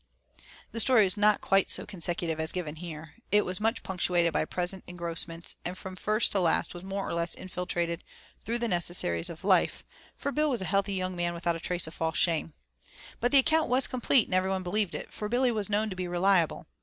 [0.71, 3.13] The story was not quite so consecutive as given here.
[3.31, 7.13] It was much punctuated by present engrossments, and from first to last was more or
[7.13, 8.03] less infiltrated
[8.43, 9.83] through the necessaries of life,
[10.17, 12.53] for Bill was a healthy young man without a trace of false shame.
[13.19, 16.07] But the account was complete and everyone believed it, for Billy was known to be
[16.07, 16.65] reliable.